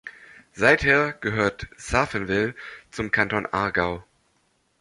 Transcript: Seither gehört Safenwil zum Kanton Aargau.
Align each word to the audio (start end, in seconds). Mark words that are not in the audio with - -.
Seither 0.53 1.13
gehört 1.13 1.67
Safenwil 1.77 2.55
zum 2.89 3.11
Kanton 3.11 3.45
Aargau. 3.45 4.03